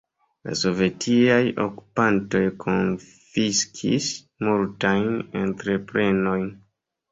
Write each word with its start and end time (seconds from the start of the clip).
La 0.47 0.53
sovetiaj 0.61 1.37
okupantoj 1.65 2.41
konfiskis 2.65 4.09
multajn 4.49 5.09
entreprenojn. 5.45 6.53